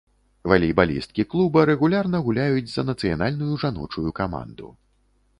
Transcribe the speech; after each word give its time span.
Валейбалісткі 0.51 1.25
клуба 1.33 1.65
рэгулярна 1.69 2.21
гуляюць 2.27 2.65
за 2.71 2.85
нацыянальную 2.87 3.53
жаночую 3.65 4.09
каманду. 4.21 4.71